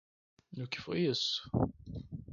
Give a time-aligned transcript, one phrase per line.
[0.61, 1.43] O que foi isso?